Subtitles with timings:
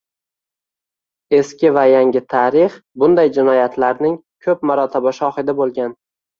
[1.39, 5.99] Eski va yangi tarix bunday jinoyatlarning ko‘p marotaba shohidi bo‘lgan.